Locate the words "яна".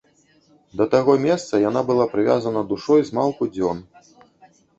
1.69-1.83